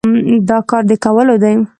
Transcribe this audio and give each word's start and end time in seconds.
دا 0.49 0.57
کار 0.69 0.83
د 0.89 0.91
کولو 1.05 1.35
دی؟ 1.43 1.53